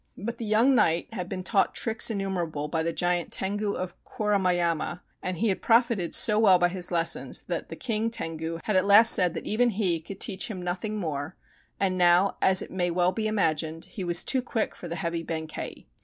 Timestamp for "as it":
12.41-12.71